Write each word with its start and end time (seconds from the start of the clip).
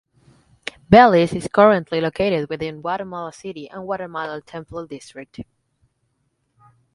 Belize 0.89 1.31
is 1.33 1.47
currently 1.47 2.01
located 2.01 2.49
within 2.49 2.77
the 2.77 2.81
Guatemala 2.81 3.31
City 3.31 3.69
Guatemala 3.71 4.41
Temple 4.41 4.87
District. 4.87 5.41